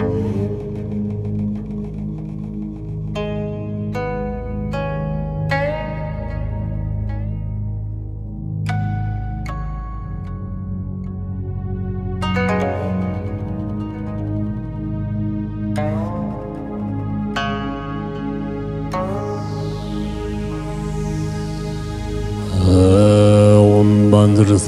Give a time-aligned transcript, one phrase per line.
[0.00, 0.49] Mm-hmm.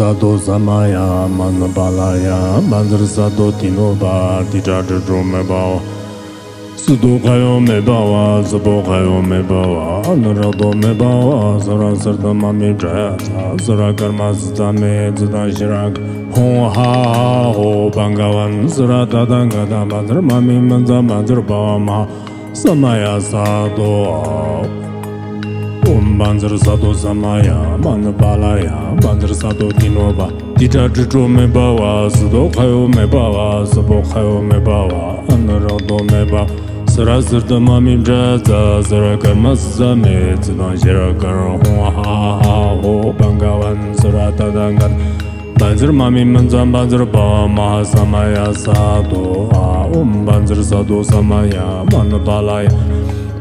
[0.02, 0.98] sādhu samāyā
[1.32, 2.38] māna pālāyā
[2.70, 4.14] māndhara sādhu tīno bā
[4.52, 5.76] tīchā chacho mē bāwa
[6.82, 9.84] sūdhu khayo mē bāwa sāpo khayo mē bāwa
[10.24, 11.36] nirādhu mē bāwa
[11.68, 14.90] sārā sārta māmi chāyā sā sārā karmā sītā mē
[15.22, 16.02] dzidā shirāk
[16.34, 16.60] hōng
[22.90, 23.90] hā hā hō
[26.22, 33.04] Banzer Sado Samaya, Man Balaya, Banzer Sado Kinova, Dita Jujo Me Bawa, Sudo Khayo Me
[33.12, 36.48] Bawa, Sabo Khayo Me Bawa, Anra Do Me Bawa,
[36.88, 43.12] Sera Zirda Mami Jaza, Zara Karma Zame, Tino Jira Karo Hoa Ha Ha Ha Ho,
[43.12, 44.92] Banga Wan Sera Tadangan,
[45.58, 50.12] Banzer Mami Manzan Banzer Ba, Maha Samaya Sado, Aum
[50.62, 53.20] Sado Samaya, Man Balaya,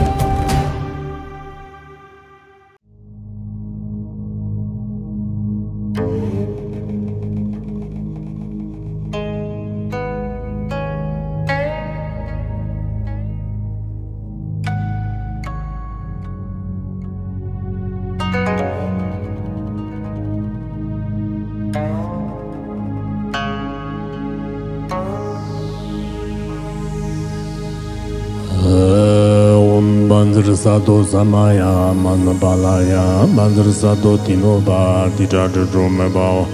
[30.76, 36.44] sado samaya manna balaya mandra sado tino ba tita tito me bawa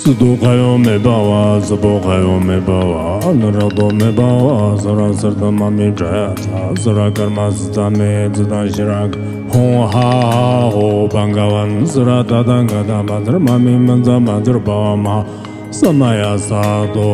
[0.00, 6.60] sudo kayo me bawa sabo kayo me bawa narado me bawa sara sarta mami jayata
[6.82, 9.12] sara karma sita me zita shirak
[9.52, 10.42] hon ha ha
[10.74, 15.16] ho bangawan sara tadanga da mandra mami manza mandra bawa ma
[15.70, 17.10] samaya sado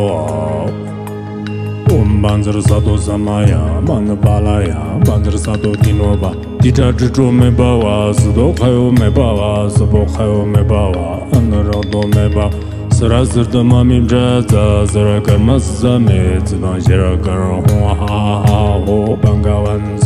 [2.24, 6.32] Banzir sado samaya man balaya Banzir sado kinoba
[6.62, 10.62] Ti cha chi cho me bawa Si do khayo me bawa Si po khayo me
[10.64, 12.48] bawa An ra do me bawa
[12.96, 17.60] Sra srta mami mzha tsa Sra kar ma sza me Tsi dan shira ha
[18.00, 20.00] ha Ho banga wan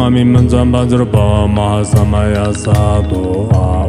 [0.00, 0.84] mami man Ma
[1.80, 3.88] samaya samaya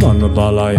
[0.00, 0.78] man balaya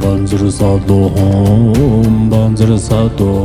[0.00, 3.44] 반지를 사도 홈 반지를 사도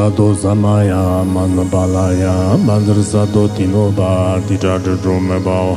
[0.05, 2.33] sado samaya man balaya
[2.63, 5.75] manza sado tino ba di cha cha cho me ba wa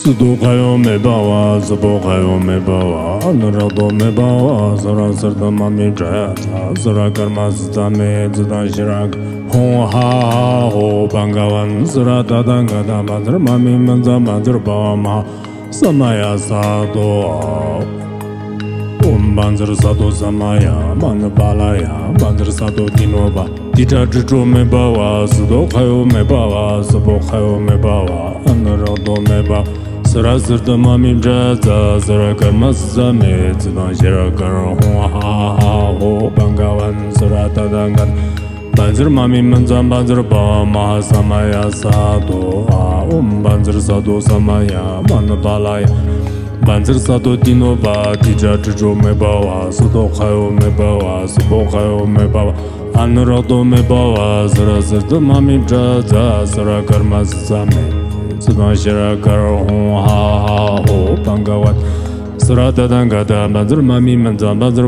[0.00, 3.02] sudo kayo me ba wa sabo kayo me ba wa
[3.34, 8.30] nara do me ba wa sara sarta ma me jaya ta sara karma sita me
[8.32, 9.18] zita shirak
[9.50, 10.08] hon ha
[10.70, 15.14] ho bangawan sara tadanga da manza ma me manza manza ba wa ma
[15.74, 17.10] samaya sado
[19.36, 23.44] banzar zado zamaya man balaya banzar zado dinoba
[23.76, 29.40] dita dito me bawa zudo khayo me bawa zbo khayo me bawa anaro do me
[29.48, 29.60] ba
[30.10, 36.12] sara zirda mamim ja za zara karmaz zame zna jera karo ho ha ha ho
[36.36, 38.10] bangawan sara tadangan
[38.76, 40.86] banzar mamim man zam banzar ba
[41.82, 42.40] sado
[43.12, 43.42] um
[44.48, 45.94] man balaya
[46.64, 50.08] Manzir sa do di no ba Ki ja ju jo me ba wa Su do
[50.08, 52.54] kha yo me ba wa Su bo kha yo me ba wa
[52.96, 57.36] An ra do me ba wa Zara zir do bja za Zara kar ma zi
[57.44, 57.76] za me
[59.22, 59.38] kar
[60.06, 61.16] ha ha ho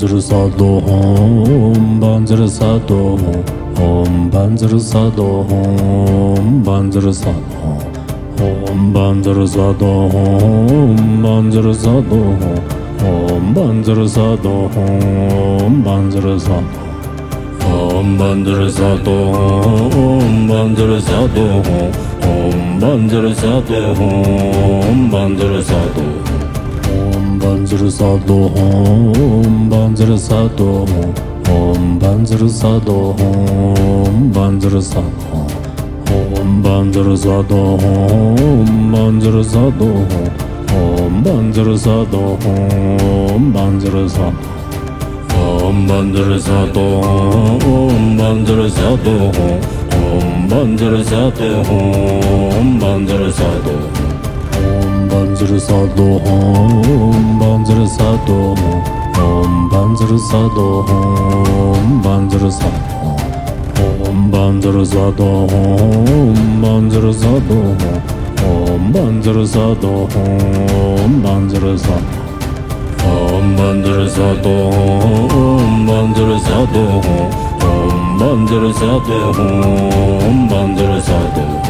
[0.00, 3.18] 반지를 사도 홈 반지를 사도
[3.76, 7.34] 홈 반지를 사도 홈 반지를 사도
[8.38, 12.30] 홈 반지를 사도 홈 반지를 사도
[13.00, 16.64] 홈 반지를 사도 홈 반지를 사도
[17.66, 19.10] 옴 반지를 사도
[19.96, 21.62] 옴 반지를 사도
[22.22, 23.76] 옴 반지를 사도
[24.80, 26.17] 옴 반지를 사도
[27.48, 30.84] 반지를 사도 홈 반지를 사도
[31.48, 35.46] 홈 반지를 사도 홈 반지를 사도
[36.10, 40.06] 홈 반지를 사도 홈 반지를 사도
[40.70, 44.30] 홈 반지를 사도 홈 반지를 사도
[45.32, 46.80] 홈 반지를 사도
[47.64, 49.30] 홈 반지를 사도
[49.94, 53.97] 홈 반지를 사도 홈 반지를 사도
[55.38, 58.54] 반지를 사도 홈 반지를 사도
[59.16, 63.16] 홈 반지를 사도 홈 반지를 사도
[64.04, 67.72] 홈 반지를 사도 홈 반지를 사도
[68.42, 72.18] 홈 반지를 사도 홈 반지를 사도
[73.04, 74.70] 홈 반지를 사도
[75.30, 81.67] 홈 반지를 사도 홈 반지를 사도 홈 반지를 사도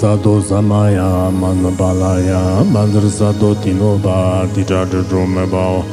[0.00, 5.84] Sado Samaya Man Balaya Mandir Sado Tino Bar Dija Dijo Me Bawa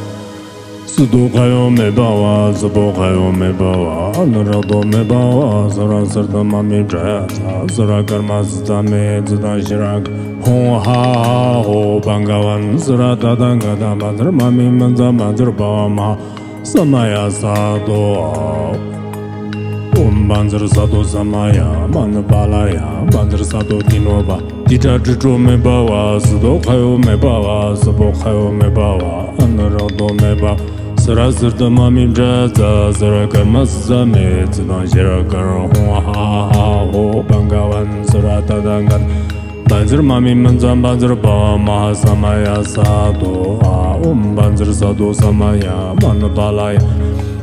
[0.85, 7.27] Sudo Kayo Me Bawa Zubo Kayo Me Bawa Anurado Me Bawa Zara Sarta Mami Jaya
[7.27, 10.07] Tha Zara Karma Zita Me Zita Shirak
[10.45, 16.15] Ho Ha Ha Ho Bangawan Zara Tata Gada Mandir Mami Manza Mandir Bawa Ma
[16.63, 18.95] Samaya Sado
[20.27, 26.97] Banzir sado samaya man balaya Banzir sado dinoba Di cha chucho me bawa Sido khayo
[27.05, 30.57] me bawa Sibo khayo me bawa An rao to me bawa
[30.99, 37.23] Sra srta mami mchaza Sra kamaz sza me zinan shirakar Hon ha ha ha ho
[37.23, 39.03] Bangawan sra ta dangan
[39.69, 46.83] Banzir mami mnzan banzir ba Maha samaya sado a um banzir sado samaya man balaya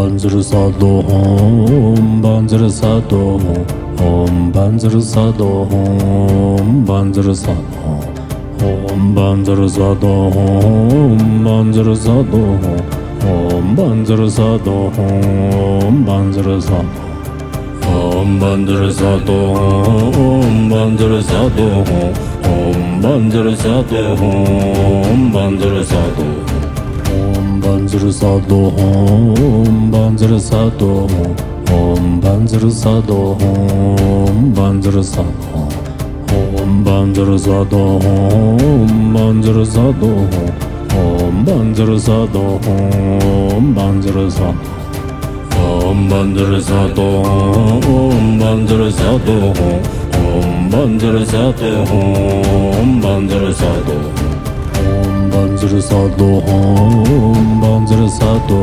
[0.00, 3.36] 반지를 사도 홈 반지를 사도
[3.98, 7.58] 홈 반지를 사도 홈 반지를 사도
[8.60, 12.60] 홈 반지를 사도 홈 반지를 사도
[13.24, 16.86] 홈 반지를 사도 홈 반지를 사도
[17.90, 19.32] 옴 반지를 사도
[20.16, 21.84] 옴 반지를 사도
[22.46, 23.96] 옴 반지를 사도
[25.02, 26.47] 옴 반지를 사도
[27.68, 31.06] 반지를 사도 홈 반지를 사도
[31.70, 35.68] 홈 반지를 사도 홈 반지를 사도
[36.32, 40.28] 홈 반지를 사도 홈 반지를 사도
[40.94, 44.50] 홈 반지를 사도 홈 반지를 사도
[45.58, 47.22] 홈 반지를 사도
[47.84, 54.27] 홈 반지를 사도 홈 반지를 사도 홈 반지를 사도
[55.08, 58.58] ॐ बन्जर सदो ॐ बन्जर सदो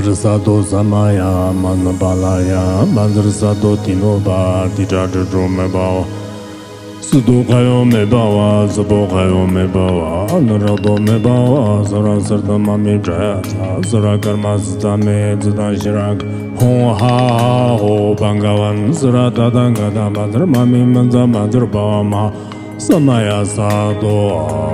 [0.00, 6.06] Mandrasado Samaya Manabalaya Mandrasado Tinoba Dijadro Mebao
[7.04, 12.16] Sudo Kayo Mebawa Zabo Kayo Mebawa Anurado Mebawa Zara
[12.58, 14.56] Mami Mejayata Zara Karma
[14.96, 16.22] Me Zidan Shirak
[16.58, 22.32] Hon Ha Ha Ho Bangawan Zara Tadangada Manza Madra Bawa Ma
[22.80, 24.69] Samaya Sado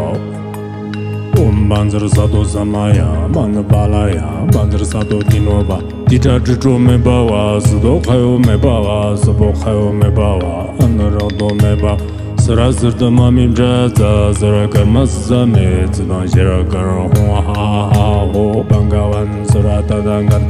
[1.69, 7.99] banzar sa do samaya man balaya banzar sa dinoba dita dito me bawa sa do
[8.07, 11.99] khayo me bawa sa bo khayo me bawa anara do me ba
[12.39, 17.05] sara zurda mamim ja za zara kamaz za me tsna jera kar ho
[17.49, 20.43] ha ha ho bangawan sara ta dangar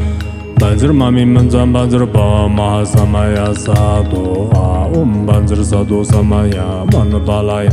[0.60, 2.26] banzar manzan man za banzar ba
[2.58, 3.72] ma samaya sa
[4.62, 7.72] a um banzar sa do samaya man balaya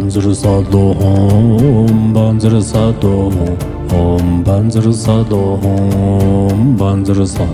[0.00, 3.32] 반지를 사도 홈 반지를 사도
[3.90, 7.50] 홈 반지를 사도 홈 반지를 사도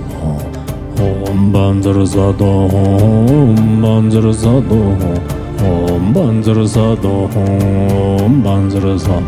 [0.99, 4.77] 홈 반지를 사도 홈 반지를 사도
[5.59, 9.25] 홈 반지를 사도 홈 반지를 사도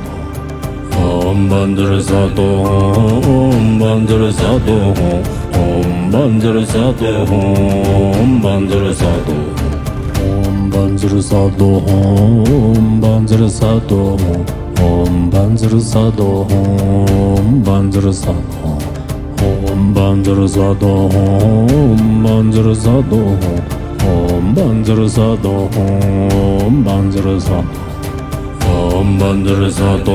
[1.01, 2.43] 옴 반지를 사도
[3.29, 4.95] 옴 반지를 사도
[5.57, 9.56] 옴 반지를 사도 옴 반지를 사도
[10.87, 14.17] 반지를 사도 홈 반지를 사도
[14.79, 18.79] 홈 반지를 사도 홈 반지를 사도
[19.41, 23.37] 홈 반지를 사도 홈 반지를 사도
[24.01, 27.61] 홈 반지를 사도 홈 반지를 사도
[28.65, 30.13] 홈 반지를 사도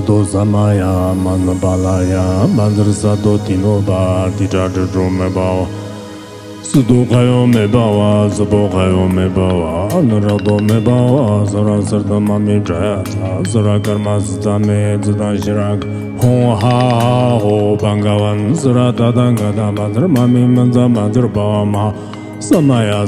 [0.00, 2.24] sado samaya manu balaya
[2.56, 5.66] mandir sado tino bar tija jiru me bawa
[6.62, 13.42] sudo kayo me bawa zubo kayo me bawa anurado me bawa zara sarda mami jayata
[13.52, 15.30] zara karma sita me zita
[16.22, 18.40] hon ha ha ho bangawan
[20.16, 20.88] mami manza
[21.28, 21.84] bawa ma
[22.38, 23.04] samaya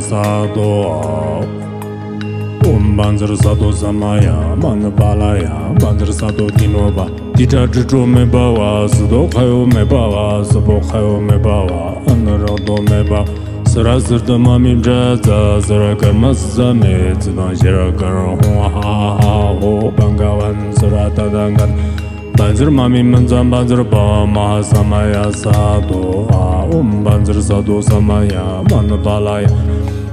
[2.66, 9.66] Om Banzar Sato Samaya Manga Balaya Banzar Sato Dinoba Dita Dito Mebawa Sido Khayo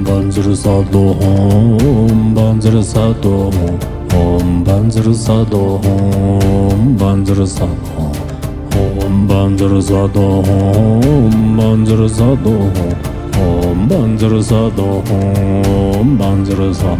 [0.09, 3.51] 반지를 사도 홈 반지를 사도
[4.11, 8.11] 홈 반지를 사도 홈 반지를 사도
[8.75, 12.65] 홈 반지를 사도 홈 반지를 사도
[13.37, 16.95] 홈 반지를 사도 홈 반지를 사도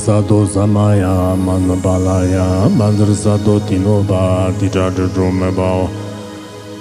[0.00, 1.12] sādhu samāyā
[1.44, 2.44] māna pālāyā
[2.80, 4.22] māndara sādhu tīno bā
[4.60, 5.88] tīchā chacho mē bāwa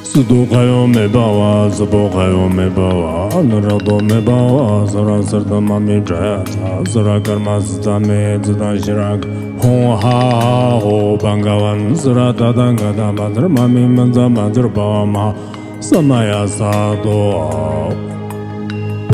[0.10, 4.62] sūdhu khayo mē bāwa sūpo khayo mē bāwa nirādhu mē bāwa
[4.94, 6.72] sarā sartha māmi chāyā sā
[7.20, 9.34] sarā sita mē dzidhā shirāka
[9.66, 10.54] hōng hā hā
[10.88, 10.94] hō
[11.26, 14.72] pāṅgāvān sarā tātā gātā māndara māmi māndara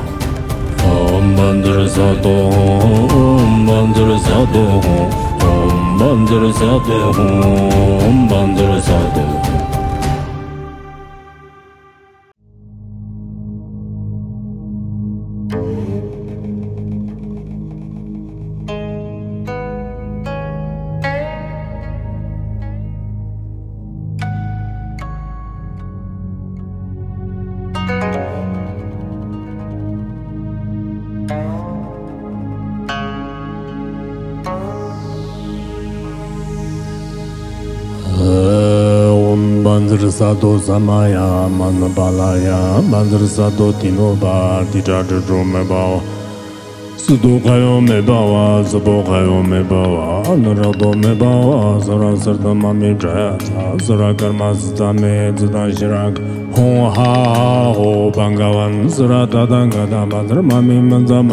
[0.82, 2.40] 홈 반지를 사도
[3.08, 9.61] 홈 반지를 사도 홈 반지를 사도 홈 반지를 사도
[40.22, 41.26] sādhu samāyā
[41.60, 42.56] māna pālāyā
[42.92, 44.34] māndhara sādhu tīno bā
[44.74, 45.96] tīchā chacho mē bāwa
[47.02, 51.56] sūdhu khayo mē bāwa sāpo khayo mē bāwa nirādhu mē bāwa
[51.88, 56.22] sārā sārta māmi chayatā sārā karmā sītā mē dzidā shirāk
[56.60, 57.08] hōng hā
[57.38, 57.48] hā
[57.80, 57.88] hō
[58.20, 61.24] pāṅgāvān sārā tātā gātā māndhara māmi māndhā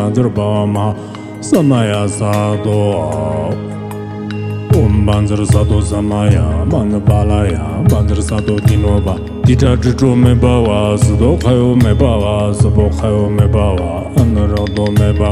[5.08, 9.14] banzar sa do samaya man balaya banzar sa do dinoba
[9.48, 14.64] dita dito me bawa so do khayo me bawa so bo khayo me bawa anaro
[14.76, 15.30] do me ba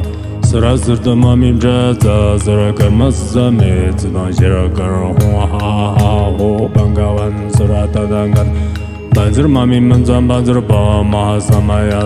[0.48, 4.92] sara zurda mamim ja za zara kamaz za me tsna jera kar
[5.36, 6.10] wa ha ha
[6.40, 8.48] ho bangawan sara ta dangan
[9.14, 9.92] banzar mamim
[11.52, 12.00] samaya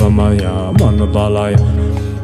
[0.00, 1.87] samaya man balaya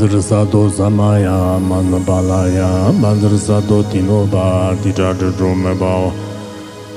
[0.00, 6.10] Mandrasado Samaya Manabalaya Mandrasado Tinoba Tijadrumebao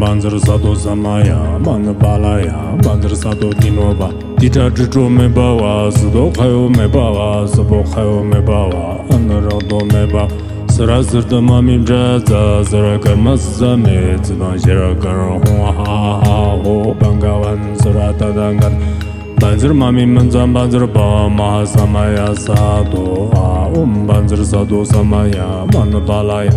[0.00, 4.08] banzar zado zamaya man balaya banzar zado dinoba
[4.40, 8.84] dita dito me bawa zodo khayo me bawa zobo khayo me bawa
[9.14, 10.24] anaro do me ba
[10.74, 15.68] sara zirda mamim ja za zara karmaz zame tsna jera karo ho
[16.62, 17.60] ho bangawan
[18.18, 18.74] tadangan
[21.74, 23.02] samaya sado
[25.04, 26.56] man balaya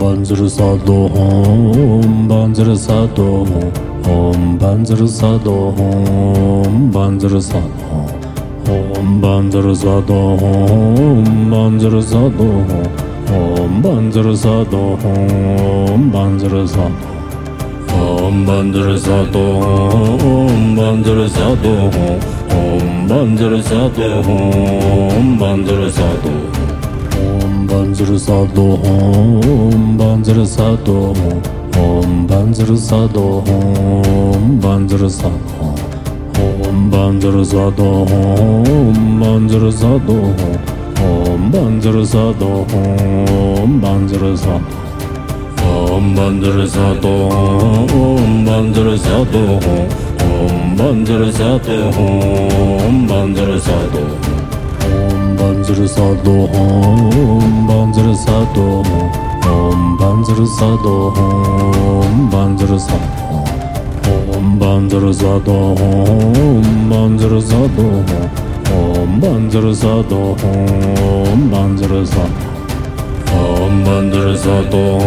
[0.00, 3.46] Banzer Sado Home Banzer Sado
[4.04, 7.94] Home Banzer Sado Home Banzer Sado
[8.66, 12.48] Home Banzer Sado Home Banzer Sado
[13.28, 16.90] Home Banzer Sado Home Banzer Sado
[17.96, 19.44] Om Banzer Sado
[20.30, 21.74] Om Banzer Sado
[22.60, 24.08] Om Banzer Sado
[25.16, 26.35] Om Banzer Sado
[27.78, 31.12] 반지를 사도 홈 반지를 사도
[31.76, 35.74] 홈 반지를 사도 홈 반지를 사도
[36.38, 40.34] 홈 반지를 사도 홈 반지를 사도
[40.98, 44.60] 홈 반지를 사도 홈 반지를 사도
[45.60, 47.08] 홈 반지를 사도
[47.92, 54.25] 홈 반지를 사도 홈 반지를 사도 홈 반지를 사도
[55.66, 58.82] 반지를 사도 홈 반지를 사도
[59.44, 63.44] 홈 반지를 사도 홈 반지를 사도
[64.32, 67.82] 홈 반지를 사도 홈 반지를 사도
[68.70, 72.46] 홈 반지를 사도 홈 반지를 사도
[73.32, 74.98] 홈 반지를 사도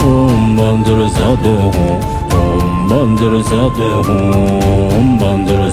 [0.00, 5.67] 홈 반지를 사도 홈 반지를 사도 홈 반지를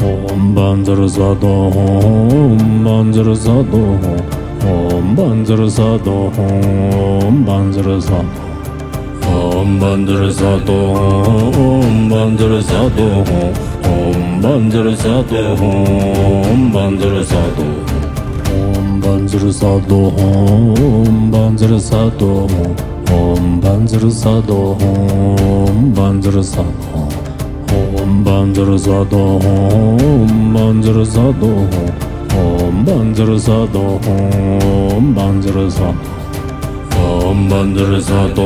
[0.00, 3.86] 홈 반지를 사도 홈 반지를 사도
[4.64, 8.26] 홈 반지를 사도 홈 반지를 사도
[9.30, 10.72] 옴 반지를 사도
[11.56, 13.24] 옴 반지를 사도
[13.86, 15.54] 옴 반지를 사도
[16.48, 17.87] 옴 반지를 사도
[19.08, 22.46] 반지를 사도 홈 반지를 사도
[23.10, 27.08] 홈 반지를 사도 홈 반지를 사도
[27.72, 31.68] 홈 반지를 사도 홈 반지를 사도
[32.34, 35.90] 홈 반지를 사도 홈 반지를 사도
[36.98, 38.42] 홈 반지를 사도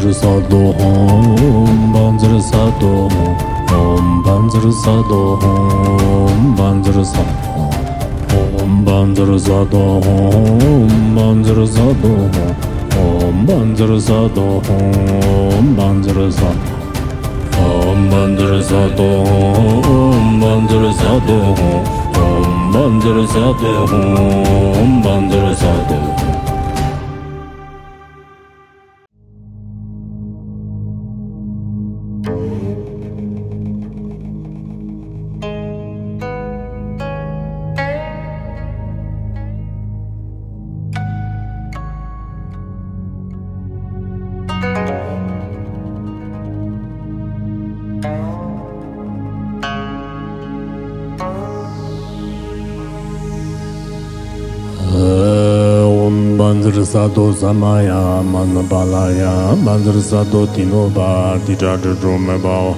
[0.00, 3.08] 반지를 사도 홈 반지를 사도
[3.70, 7.60] 홈 반지를 사도 홈 반지를 사도
[8.32, 12.10] 홈 반지를 사도 홈 반지를 사도
[12.94, 16.62] 홈 반지를 사도 홈 반지를 사도
[17.58, 19.04] 홈 반지를 사도
[19.84, 26.29] 홈 반지를 사도 홈 반지를 사도 홈 반지를 사도
[57.00, 62.74] Sado samaya Man Balaya Mandr Sado Tino Ba Di Dra Dra Me Ba Wa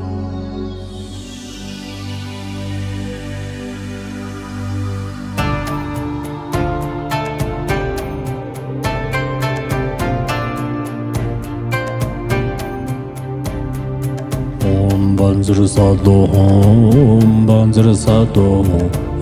[15.41, 18.63] 반지를 사도 홈 반지를 사도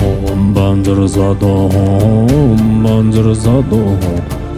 [0.00, 3.98] 홈 반지를 사도 홈 반지를 사도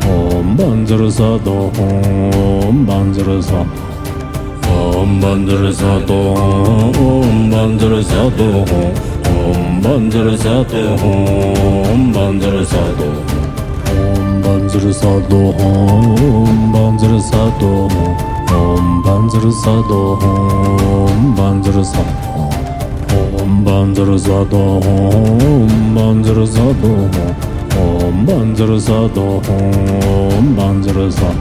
[0.05, 3.65] 홈 반지를 사도 홈 반지를 사도
[4.69, 6.15] 홈 반지를 사도
[6.97, 13.38] 홈 반지를 사도 홈 반지를 사도 홈 반지를 사도
[14.49, 17.87] 반지를 사도 홈 반지를 사도
[18.51, 22.49] 홈 반지를 사도 홈 반지를 사도
[23.13, 27.11] 홈 반지를 사도 홈 반지를 사도
[27.75, 31.33] 홈 반지를 사도 홈 반지를 사도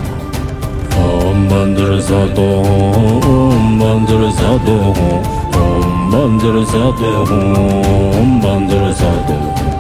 [0.97, 2.61] 홈 반지를 사도
[3.23, 9.76] 홈 반지를 사도 홈 반지를 사도 홈 반지를 사도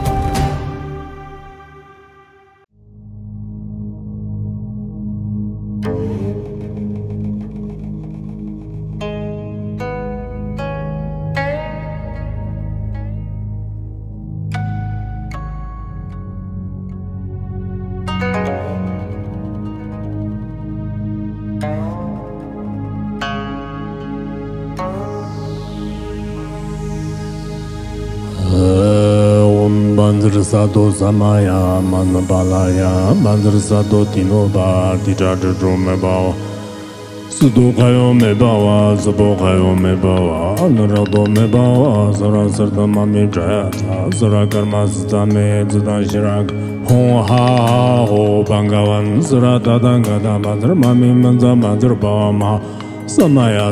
[30.47, 32.89] sado samaya manu balaya
[33.23, 36.29] mandir sado tino bar tija jiru me bawa
[37.37, 43.97] sudo kayo me bawa zubo kayo me bawa anurado me bawa zara sarda mami jayata
[44.19, 45.23] zara karma sita
[46.91, 47.81] hon ha ha
[48.13, 48.21] ho
[48.51, 50.37] bangawan zara tadan gada
[50.83, 52.61] mami manza mandir bawa
[53.17, 53.67] samaya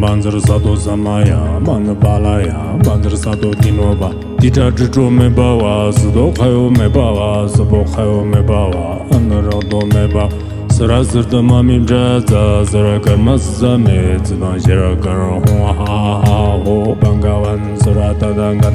[0.00, 6.86] Banzar sato samaya, mang balaya, banzar sato dinoba Tita dhito me bawa, sudo khayo me
[6.86, 10.28] bawa, sabo khayo me bawa, anarado me bawa
[10.70, 17.80] Sara sirta mami mjaza, sara kama sami, tsidang shira karo hua ha ha ho Bangawan
[17.80, 18.74] sara tadangan,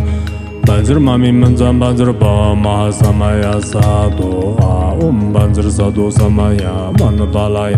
[0.65, 4.57] banzar mami manzan banzar ba, maha samaya sato
[5.01, 7.78] Om banzar sato samaya, mang balaya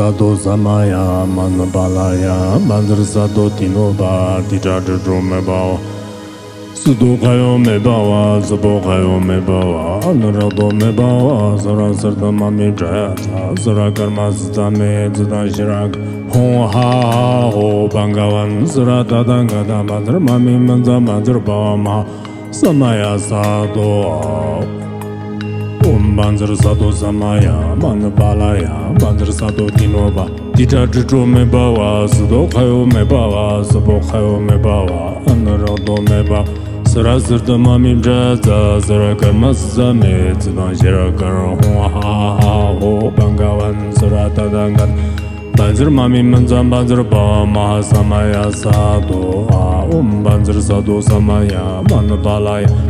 [0.00, 0.98] sādhu samāyā
[1.30, 2.34] māna pālāyā
[2.68, 4.12] māndhara sādhu tīno bā
[4.50, 5.74] tīchā chacho mē bāwa
[6.80, 11.34] sūdhu khayo mē bāwa sūpo khayo mē bāwa nirādhu mē bāwa
[11.66, 14.88] sūrā sārta māmi chāyā sā sūrā karmā sūtā mē
[15.20, 16.00] dzidā shirāk
[16.36, 22.00] hōng hā hā hō pāṅgāvān sūrā tātā ngātā māndhara māmi māndhā māndhara bāwa mā
[22.64, 23.12] samāyā
[26.20, 33.02] Banzir sado samaya man balaya Banzir sado kinoba Tichar chucho me bawa Sido khayo me
[33.04, 36.44] bawa Sabo khayo me bawa An narado me bawa
[36.84, 43.10] Sra zirta mami mchadza Sra kama sza me zirangira karo Hon ha ha ha ho
[43.16, 44.90] bangawan sra tadangan
[45.56, 49.48] Banzir mami man zan banzir Maha samaya sado
[50.60, 52.89] sado samaya man balaya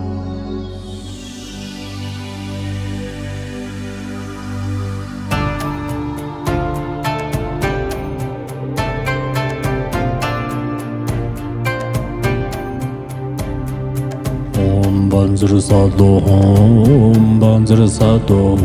[15.31, 18.55] 반절 사도 홈 반절 사도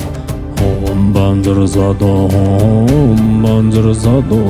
[0.89, 4.49] 홈 반지를 사도 홈 반지를 사도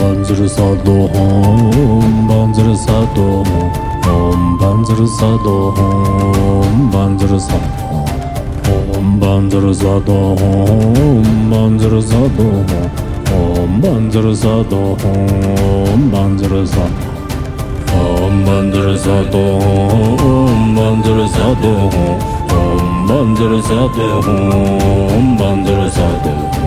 [0.00, 3.42] 반지를 사도 홈 반지를 사도
[4.06, 12.64] 홈 반지를 사도 홈 반지를 사도 홈 반지를 사도 홈 반지를 사도
[13.28, 16.86] 홈 반지를 사도 홈 반지를 사도
[17.92, 19.58] 홈 반지를 사도
[20.16, 21.88] 홈 반지를 사도
[22.48, 26.59] 홈 반지를 사도 홈 반지를 사도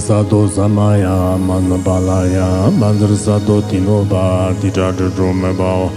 [0.00, 5.90] Madrasa do Samaya Manbalaya Madrasa do Tinoba Tijad Dromebao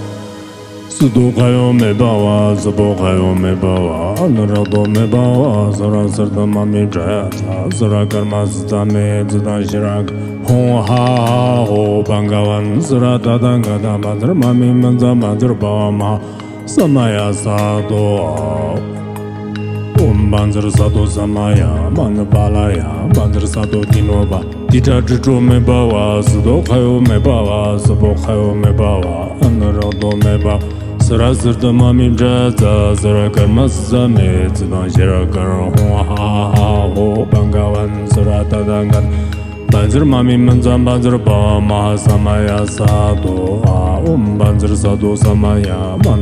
[0.89, 7.31] Sudo Kayo Mebawa Zabo Kayo Mebawa Anurado Mebawa Zara Sardama jaya
[7.71, 15.55] Zara Karma Zdame Zdan Shirak ho Ha Ho Bangawan Zara Tadanga Damadar Mami Manza Madar
[15.55, 16.19] Bama
[16.65, 19.02] Samaya Sado Samaya Sado
[20.33, 24.41] banzar sa do samaya mang bala ya banzar sa do dino ba
[24.73, 28.71] dita dito me ba wa su do khayo me ba wa su bo khayo me
[28.79, 29.15] ba wa
[29.45, 30.55] anaro do me ba
[31.05, 34.27] sara zurdo mami ja za zara karmas za me
[34.89, 35.05] ha
[36.17, 36.29] ha
[36.97, 37.91] ho bangawan
[40.13, 40.95] mami ma
[42.05, 45.69] samaya samaya
[46.05, 46.21] man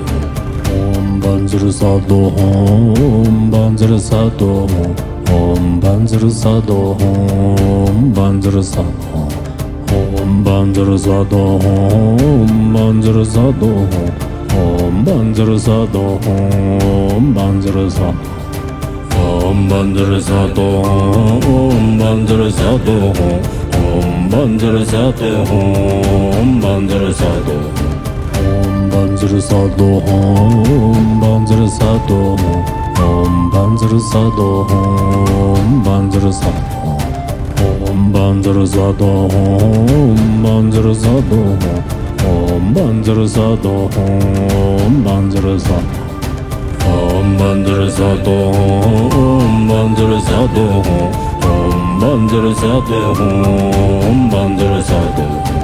[1.33, 4.67] 반지를 사도 홈 반지를 사도
[5.29, 9.27] 홈 반지를 사도 홈 반지를 사도
[9.89, 13.79] 홈 반지를 사도 홈 반지를 사도
[14.51, 18.11] 홈 반지를 사도 홈 반지를 사도
[19.15, 20.81] 홈 반지를 사도
[21.45, 27.80] 홈 반지를 사도 홈 반지를 사도 홈 반지를 사도
[29.01, 32.35] 반지를 사도 홈 반지를 사도
[32.99, 36.97] 홈 반지를 사도 홈 반지를 사도
[37.87, 41.57] 홈 반지를 사도 홈 반지를 사도
[42.21, 45.79] 홈 반지를 사도 홈 반지를 사도
[46.85, 48.51] 홈 반지를 사도
[49.15, 50.81] 홈 반지를 사도
[51.43, 55.60] 홈 반지를 사도 홈 반지를 사도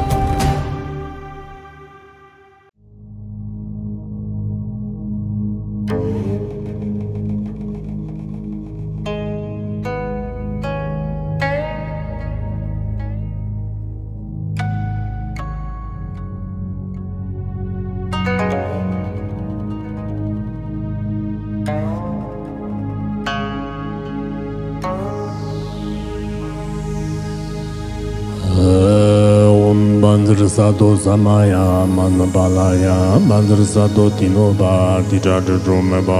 [30.76, 31.62] դո զամայա
[31.98, 32.96] ման բալայա
[33.28, 34.72] մանդրսա դո տինո բա
[35.12, 36.18] դիջաջում է բա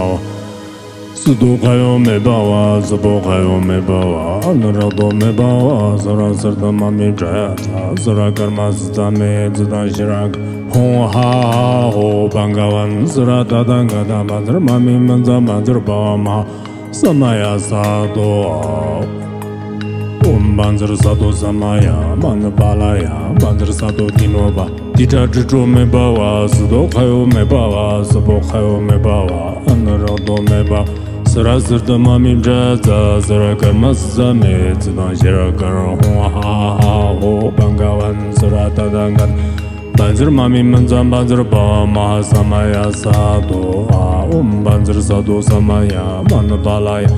[1.22, 2.36] Սուդուղայում է բա
[2.92, 4.00] զբողայում է բա
[4.62, 5.48] նրոդում է բա
[6.08, 10.38] զորա սրտում ամի ջայա զորա կրմաս ծամե ձդան շրակ
[10.78, 11.28] Հոնհա
[11.98, 12.06] հո
[12.38, 16.38] բանգավան զրա դադան գադամանդր մամի մնձամանդր բամա
[17.02, 18.30] Սամայա սադո
[20.58, 24.66] banzar zado zamaya man balaya banzar zado dinoba
[24.98, 29.42] dita dito me bawa zodo khayo me bawa zobo khayo me bawa
[29.72, 30.82] anaro do me ba
[31.32, 33.52] sara zirda mamim ja za zara
[37.22, 38.26] ho bangawan
[46.32, 47.18] man balaya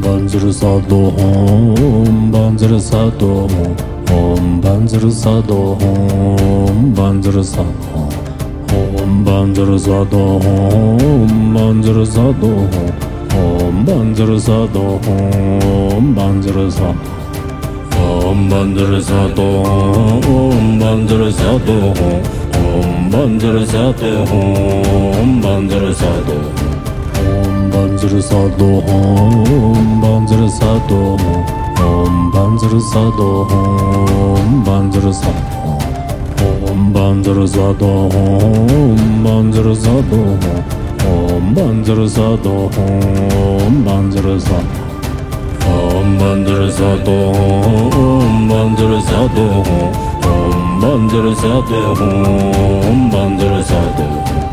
[0.00, 3.46] 반지를 사도 홈 반지를 사도
[4.08, 8.08] 홈 반지를 사도 홈 반지를 사도
[8.72, 12.40] 홈 반지를 사도 홈 반지를 사도
[13.34, 16.92] 홈 반지를 사도 홈 반지를 사도
[17.94, 19.42] 홈 반지를 사도
[20.26, 26.59] 홈 반지를 사도 홈 반지를 사도 홈 반지를 사도
[28.00, 31.16] 반지를 사도 홈 반지를 사도
[31.78, 35.78] 홈 반지를 사도 홈 반지를 사도
[36.66, 40.16] 홈 반지를 사도 홈 반지를 사도
[41.04, 44.80] 홈 반지를 사도 홈 반지를 사도
[45.66, 47.32] 홈 반지를 사도
[47.92, 49.62] 홈 반지를 사도
[50.24, 54.49] 홈 반지를 사도 홈 반지를 사도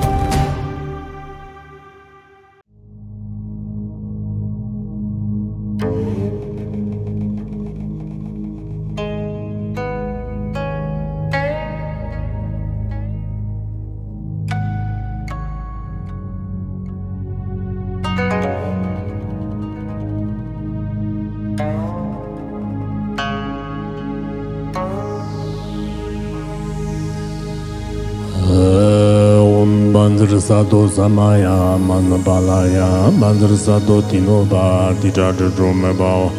[30.58, 36.32] Sado samaya Man Balaya Mandr Sado Tino Bar Dija Dijo Me Bawa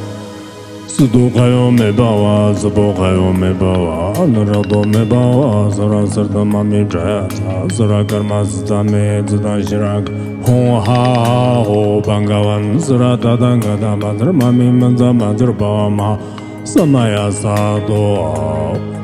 [0.89, 7.29] Sudo Kayo Me Bawa Zubo Kayo Me Bawa Anurado Me Bawa Zara Zarda Mami Jaya
[7.29, 10.11] Tha Zara Karma Zda Me Zda Shirak
[10.49, 16.19] Ho Ha Ha Ho Bangawan Zara Dada Gada Mandr Mami Manza Mandr Bawa Ma
[16.65, 18.98] Samaya Sado Ha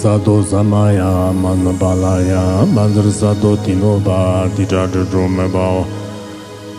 [0.00, 5.86] Zado samaya Man Balaya Man Zado Tino Ba Di Da Me bawa Wa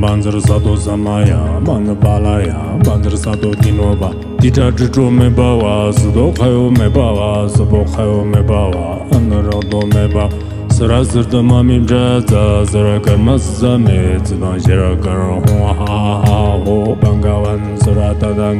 [0.00, 6.06] banzar sa samaya man balaya banzar sa dinoba dita dito me bawa sa
[6.38, 10.30] khayo me bawa sa khayo me bawa anara do me ba
[10.70, 15.42] sara zarda mami ja za zara ka za me tsna jera ka ro
[15.82, 18.54] ha ha ho bangawan sara ta da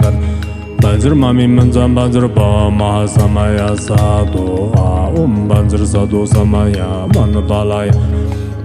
[1.15, 5.47] mami man za ba ma samaya a um
[6.35, 6.89] samaya
[7.47, 7.95] balaya